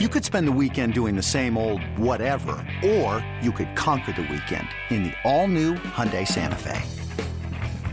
You 0.00 0.08
could 0.08 0.24
spend 0.24 0.48
the 0.48 0.58
weekend 0.60 0.92
doing 0.92 1.14
the 1.14 1.22
same 1.22 1.56
old 1.56 1.80
whatever, 1.96 2.56
or 2.84 3.24
you 3.40 3.52
could 3.52 3.76
conquer 3.76 4.10
the 4.10 4.22
weekend 4.22 4.66
in 4.90 5.04
the 5.04 5.12
all-new 5.22 5.74
Hyundai 5.74 6.26
Santa 6.26 6.56
Fe. 6.56 6.82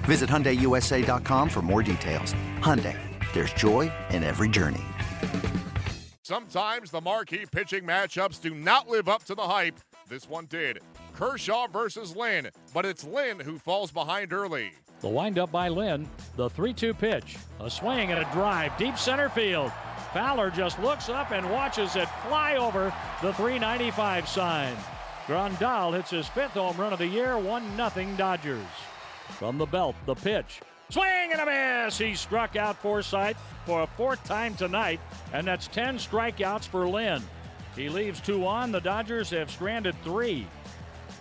Visit 0.06 0.28
HyundaiUSA.com 0.28 1.48
for 1.48 1.62
more 1.62 1.84
details. 1.84 2.34
Hyundai, 2.58 2.98
there's 3.34 3.54
joy 3.54 3.92
in 4.10 4.24
every 4.24 4.50
journey. 4.50 4.82
Sometimes 6.24 6.90
the 6.90 7.02
marquee 7.02 7.46
pitching 7.46 7.84
matchups 7.84 8.42
do 8.42 8.56
not 8.56 8.90
live 8.90 9.08
up 9.08 9.24
to 9.26 9.36
the 9.36 9.44
hype. 9.44 9.80
This 10.10 10.28
one 10.28 10.48
did. 10.48 10.80
Kershaw 11.14 11.68
versus 11.68 12.16
Lynn, 12.16 12.50
but 12.74 12.84
it's 12.84 13.04
Lynn 13.04 13.40
who 13.40 13.60
falls 13.60 13.92
behind 13.92 14.34
early. 14.34 14.72
The 15.02 15.08
windup 15.08 15.52
by 15.52 15.68
Lynn, 15.68 16.10
the 16.36 16.50
3 16.50 16.74
2 16.74 16.96
pitch, 16.96 17.38
a 17.60 17.70
swing 17.70 18.10
and 18.10 18.20
a 18.20 18.32
drive, 18.32 18.76
deep 18.80 18.98
center 18.98 19.30
field. 19.30 19.72
Fowler 20.14 20.50
just 20.50 20.78
looks 20.80 21.08
up 21.08 21.32
and 21.32 21.50
watches 21.50 21.96
it 21.96 22.10
fly 22.28 22.58
over 22.58 22.94
the 23.22 23.34
395 23.34 24.28
sign. 24.28 24.76
Grandal 25.26 25.94
hits 25.94 26.10
his 26.10 26.28
fifth 26.28 26.52
home 26.52 26.76
run 26.76 26.92
of 26.92 27.00
the 27.00 27.08
year, 27.08 27.38
1 27.38 27.78
0 27.78 28.08
Dodgers. 28.18 28.66
From 29.30 29.58
the 29.58 29.66
belt, 29.66 29.96
the 30.06 30.16
pitch. 30.16 30.60
Swing 30.90 31.32
and 31.32 31.40
a 31.40 31.46
miss! 31.86 31.98
He 31.98 32.16
struck 32.16 32.58
out 32.58 32.76
Forsythe 32.82 33.38
for 33.66 33.84
a 33.84 33.88
fourth 33.88 34.22
time 34.26 34.56
tonight, 34.56 35.00
and 35.32 35.48
that's 35.48 35.68
10 35.68 35.96
strikeouts 35.96 36.68
for 36.68 36.86
Lynn. 36.86 37.24
He 37.78 37.88
leaves 37.88 38.20
two 38.20 38.46
on. 38.46 38.74
The 38.74 38.82
Dodgers 38.82 39.30
have 39.30 39.50
stranded 39.50 39.96
three. 40.04 40.46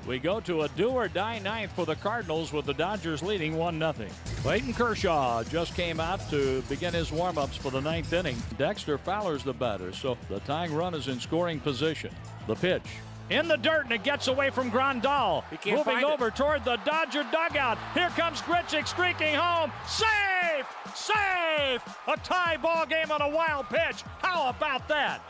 We 0.06 0.18
go 0.18 0.40
to 0.40 0.62
a 0.62 0.68
do 0.70 0.90
or 0.90 1.08
die 1.08 1.38
ninth 1.40 1.72
for 1.72 1.84
the 1.84 1.94
Cardinals 1.94 2.52
with 2.52 2.64
the 2.64 2.74
Dodgers 2.74 3.22
leading 3.22 3.56
1 3.56 3.78
0. 3.78 3.94
Clayton 4.42 4.72
Kershaw 4.72 5.44
just 5.44 5.74
came 5.74 6.00
out 6.00 6.28
to 6.30 6.62
begin 6.68 6.94
his 6.94 7.12
warm 7.12 7.36
ups 7.36 7.56
for 7.56 7.70
the 7.70 7.80
ninth 7.80 8.12
inning. 8.12 8.36
Dexter 8.58 8.96
Fowler's 8.96 9.44
the 9.44 9.52
batter, 9.52 9.92
so 9.92 10.16
the 10.28 10.40
tying 10.40 10.74
run 10.74 10.94
is 10.94 11.08
in 11.08 11.20
scoring 11.20 11.60
position. 11.60 12.10
The 12.46 12.54
pitch. 12.54 12.82
In 13.28 13.46
the 13.46 13.56
dirt, 13.56 13.84
and 13.84 13.92
it 13.92 14.02
gets 14.02 14.26
away 14.26 14.50
from 14.50 14.72
Grandal. 14.72 15.44
Moving 15.64 16.02
over 16.02 16.28
it. 16.28 16.36
toward 16.36 16.64
the 16.64 16.78
Dodger 16.84 17.24
dugout. 17.30 17.78
Here 17.94 18.08
comes 18.10 18.40
Grichuk 18.42 18.88
streaking 18.88 19.36
home. 19.36 19.70
Safe! 19.86 20.66
Safe! 20.96 21.82
A 22.08 22.16
tie 22.24 22.56
ball 22.56 22.86
game 22.86 23.12
on 23.12 23.20
a 23.22 23.28
wild 23.28 23.68
pitch. 23.68 24.02
How 24.20 24.48
about 24.48 24.88
that? 24.88 25.20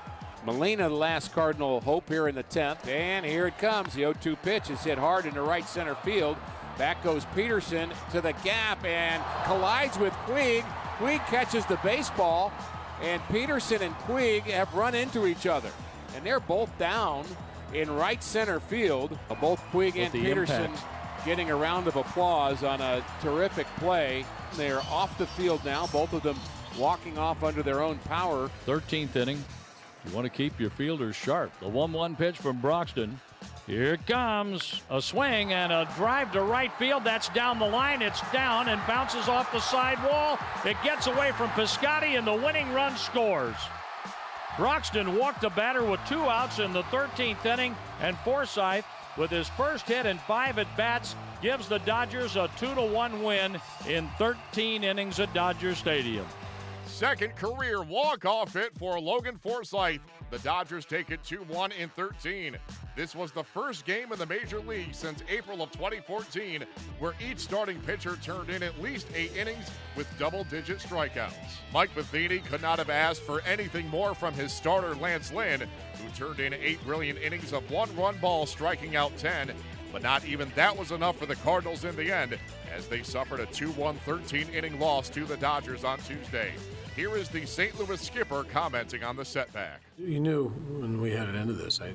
Molina, 0.44 0.88
the 0.88 0.94
last 0.94 1.32
Cardinal 1.32 1.80
hope 1.80 2.08
here 2.08 2.28
in 2.28 2.34
the 2.34 2.44
10th. 2.44 2.86
And 2.88 3.26
here 3.26 3.46
it 3.46 3.58
comes. 3.58 3.94
The 3.94 4.00
0 4.00 4.14
2 4.20 4.36
pitch 4.36 4.70
is 4.70 4.82
hit 4.82 4.98
hard 4.98 5.26
into 5.26 5.42
right 5.42 5.66
center 5.68 5.94
field. 5.96 6.36
Back 6.78 7.02
goes 7.04 7.26
Pederson 7.26 7.92
to 8.12 8.20
the 8.20 8.32
gap 8.44 8.82
and 8.84 9.22
collides 9.44 9.98
with 9.98 10.14
Puig. 10.26 10.62
Puig 10.98 11.24
catches 11.26 11.66
the 11.66 11.76
baseball, 11.82 12.52
and 13.02 13.20
Pederson 13.24 13.82
and 13.82 13.94
Puig 14.00 14.42
have 14.44 14.72
run 14.72 14.94
into 14.94 15.26
each 15.26 15.46
other. 15.46 15.70
And 16.14 16.24
they're 16.24 16.40
both 16.40 16.76
down 16.78 17.26
in 17.74 17.90
right 17.90 18.22
center 18.22 18.60
field. 18.60 19.18
Both 19.40 19.62
Puig 19.72 19.96
and 19.96 20.12
Pederson 20.12 20.66
impact. 20.66 21.26
getting 21.26 21.50
a 21.50 21.56
round 21.56 21.86
of 21.86 21.96
applause 21.96 22.64
on 22.64 22.80
a 22.80 23.04
terrific 23.20 23.66
play. 23.76 24.24
They 24.56 24.70
are 24.70 24.82
off 24.90 25.16
the 25.18 25.26
field 25.26 25.62
now, 25.64 25.86
both 25.88 26.14
of 26.14 26.22
them 26.22 26.38
walking 26.78 27.18
off 27.18 27.44
under 27.44 27.62
their 27.62 27.82
own 27.82 27.98
power. 27.98 28.50
13th 28.66 29.16
inning. 29.16 29.44
You 30.06 30.14
want 30.14 30.24
to 30.24 30.30
keep 30.30 30.58
your 30.58 30.70
fielders 30.70 31.14
sharp. 31.14 31.52
The 31.60 31.68
1 31.68 31.92
1 31.92 32.16
pitch 32.16 32.38
from 32.38 32.60
Broxton. 32.60 33.20
Here 33.66 33.94
it 33.94 34.06
comes. 34.06 34.82
A 34.90 35.00
swing 35.00 35.52
and 35.52 35.72
a 35.72 35.88
drive 35.96 36.32
to 36.32 36.42
right 36.42 36.72
field. 36.78 37.04
That's 37.04 37.28
down 37.28 37.58
the 37.58 37.68
line. 37.68 38.02
It's 38.02 38.20
down 38.32 38.68
and 38.68 38.80
bounces 38.86 39.28
off 39.28 39.52
the 39.52 39.60
side 39.60 40.02
wall. 40.02 40.38
It 40.64 40.76
gets 40.82 41.06
away 41.06 41.32
from 41.32 41.50
Piscotti 41.50 42.18
and 42.18 42.26
the 42.26 42.34
winning 42.34 42.72
run 42.72 42.96
scores. 42.96 43.56
Broxton 44.56 45.16
walked 45.16 45.44
a 45.44 45.50
batter 45.50 45.84
with 45.84 46.00
two 46.08 46.22
outs 46.28 46.58
in 46.58 46.72
the 46.72 46.82
13th 46.84 47.44
inning, 47.46 47.76
and 48.00 48.18
Forsythe, 48.18 48.84
with 49.16 49.30
his 49.30 49.48
first 49.48 49.86
hit 49.86 50.06
and 50.06 50.20
five 50.20 50.58
at 50.58 50.76
bats, 50.76 51.14
gives 51.40 51.68
the 51.68 51.78
Dodgers 51.78 52.36
a 52.36 52.50
2 52.58 52.66
1 52.66 53.22
win 53.22 53.60
in 53.88 54.08
13 54.18 54.82
innings 54.82 55.20
at 55.20 55.32
Dodger 55.32 55.74
Stadium. 55.74 56.26
Second 57.00 57.34
career 57.34 57.82
walk-off 57.82 58.52
hit 58.52 58.76
for 58.76 59.00
Logan 59.00 59.38
Forsythe. 59.38 60.02
The 60.30 60.38
Dodgers 60.40 60.84
take 60.84 61.10
it 61.10 61.22
2-1 61.22 61.74
in 61.78 61.88
13. 61.88 62.58
This 62.94 63.14
was 63.14 63.32
the 63.32 63.42
first 63.42 63.86
game 63.86 64.12
in 64.12 64.18
the 64.18 64.26
major 64.26 64.60
league 64.60 64.94
since 64.94 65.22
April 65.30 65.62
of 65.62 65.70
2014 65.70 66.62
where 66.98 67.14
each 67.26 67.38
starting 67.38 67.80
pitcher 67.80 68.18
turned 68.22 68.50
in 68.50 68.62
at 68.62 68.82
least 68.82 69.06
eight 69.14 69.34
innings 69.34 69.70
with 69.96 70.06
double-digit 70.18 70.76
strikeouts. 70.76 71.32
Mike 71.72 71.96
Matheny 71.96 72.40
could 72.40 72.60
not 72.60 72.78
have 72.78 72.90
asked 72.90 73.22
for 73.22 73.40
anything 73.48 73.88
more 73.88 74.14
from 74.14 74.34
his 74.34 74.52
starter 74.52 74.94
Lance 74.94 75.32
Lynn, 75.32 75.62
who 75.62 76.08
turned 76.14 76.38
in 76.38 76.52
eight 76.52 76.84
brilliant 76.84 77.18
innings 77.18 77.54
of 77.54 77.70
one-run 77.70 78.18
ball, 78.18 78.44
striking 78.44 78.94
out 78.94 79.16
10. 79.16 79.52
But 79.92 80.02
not 80.02 80.24
even 80.24 80.50
that 80.54 80.76
was 80.76 80.92
enough 80.92 81.18
for 81.18 81.26
the 81.26 81.36
Cardinals 81.36 81.84
in 81.84 81.96
the 81.96 82.12
end, 82.12 82.38
as 82.74 82.86
they 82.86 83.02
suffered 83.02 83.40
a 83.40 83.46
2-1 83.46 83.98
13-inning 84.06 84.78
loss 84.78 85.08
to 85.10 85.24
the 85.24 85.36
Dodgers 85.36 85.84
on 85.84 85.98
Tuesday. 85.98 86.52
Here 86.94 87.16
is 87.16 87.28
the 87.28 87.46
St. 87.46 87.78
Louis 87.78 88.00
skipper 88.00 88.44
commenting 88.44 89.02
on 89.02 89.16
the 89.16 89.24
setback. 89.24 89.80
You 89.98 90.20
knew 90.20 90.48
when 90.48 91.00
we 91.00 91.10
headed 91.10 91.34
into 91.34 91.54
this, 91.54 91.80
I 91.80 91.92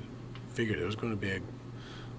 figured 0.54 0.80
it 0.80 0.86
was 0.86 0.96
going 0.96 1.14
to 1.14 1.18
be 1.18 1.32
a 1.32 1.40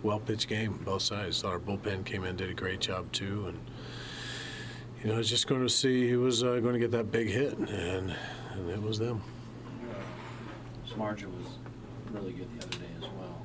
well 0.03 0.21
pitched 0.21 0.49
game, 0.49 0.81
both 0.85 1.03
sides. 1.03 1.43
Thought 1.43 1.53
our 1.53 1.59
bullpen 1.59 2.05
came 2.05 2.25
in, 2.25 2.37
did 2.37 2.51
a 2.51 2.55
great 2.55 2.81
job 2.81 3.11
too, 3.13 3.47
and 3.49 3.59
you 5.03 5.09
know, 5.09 5.15
I 5.15 5.19
was 5.19 5.31
just 5.31 5.47
going 5.47 5.63
to 5.63 5.69
see 5.69 6.09
who 6.09 6.21
was 6.21 6.43
uh, 6.43 6.59
going 6.61 6.73
to 6.73 6.79
get 6.79 6.91
that 6.93 7.11
big 7.13 7.29
hit, 7.29 7.57
and, 7.57 8.15
and 8.53 8.71
it 8.71 8.81
was 8.81 8.99
them. 8.99 9.23
Samardzija 10.89 11.27
was 11.27 11.59
really 12.13 12.33
good 12.33 12.49
the 12.59 12.67
other 12.67 12.79
day 12.79 12.91
as 12.97 13.09
well. 13.19 13.43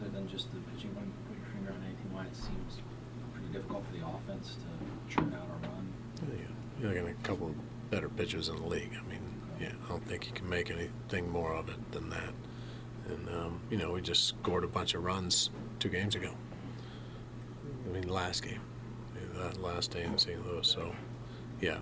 He- 0.00 0.06
other 0.06 0.14
than 0.14 0.28
just 0.28 0.50
the 0.52 0.58
pitching, 0.72 0.94
when 0.94 1.06
you 1.06 1.12
put 1.28 1.36
your 1.36 1.46
finger 1.54 1.70
on 1.72 1.84
anything, 1.84 2.12
why 2.12 2.24
it 2.24 2.34
seems 2.36 2.80
pretty 3.34 3.48
difficult 3.52 3.84
for 3.86 3.92
the 3.96 4.06
offense 4.06 4.56
to 4.56 5.14
churn 5.14 5.34
out 5.34 5.46
a 5.46 5.68
run. 5.68 5.92
Yeah, 6.32 6.44
You're 6.80 6.88
looking 6.94 7.08
at 7.08 7.18
a 7.18 7.22
couple 7.28 7.48
of 7.48 7.90
better 7.90 8.08
pitchers 8.08 8.48
in 8.48 8.56
the 8.56 8.66
league. 8.66 8.92
I 8.98 9.08
mean, 9.10 9.20
yeah, 9.60 9.72
I 9.84 9.88
don't 9.88 10.06
think 10.06 10.26
you 10.26 10.32
can 10.32 10.48
make 10.48 10.70
anything 10.70 11.30
more 11.30 11.54
of 11.54 11.68
it 11.68 11.92
than 11.92 12.08
that. 12.10 12.32
And 13.08 13.28
um, 13.28 13.60
you 13.70 13.76
know, 13.76 13.92
we 13.92 14.00
just 14.00 14.24
scored 14.28 14.64
a 14.64 14.68
bunch 14.68 14.94
of 14.94 15.04
runs 15.04 15.50
two 15.78 15.88
games 15.88 16.14
ago. 16.14 16.30
I 17.86 17.92
mean, 17.92 18.08
last 18.08 18.42
game, 18.42 18.60
that 19.34 19.60
last 19.60 19.90
day 19.90 20.04
in 20.04 20.16
St. 20.16 20.46
Louis. 20.46 20.66
So, 20.66 20.94
yeah, 21.60 21.78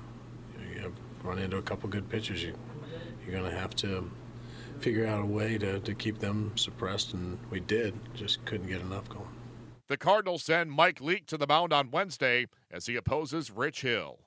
you 0.72 0.80
have 0.80 0.92
run 1.22 1.38
into 1.38 1.58
a 1.58 1.62
couple 1.62 1.88
good 1.88 2.08
pitchers. 2.08 2.42
You 2.42 2.54
you're 3.24 3.38
going 3.38 3.50
to 3.50 3.56
have 3.58 3.76
to 3.76 4.10
figure 4.80 5.06
out 5.06 5.20
a 5.20 5.26
way 5.26 5.58
to, 5.58 5.80
to 5.80 5.94
keep 5.94 6.18
them 6.18 6.52
suppressed, 6.56 7.14
and 7.14 7.38
we 7.50 7.60
did. 7.60 7.94
Just 8.14 8.44
couldn't 8.44 8.68
get 8.68 8.80
enough 8.80 9.08
going. 9.08 9.28
The 9.88 9.96
Cardinals 9.96 10.44
send 10.44 10.70
Mike 10.70 11.00
Leake 11.00 11.26
to 11.26 11.38
the 11.38 11.46
mound 11.46 11.72
on 11.72 11.90
Wednesday 11.90 12.46
as 12.70 12.86
he 12.86 12.96
opposes 12.96 13.50
Rich 13.50 13.82
Hill. 13.82 14.18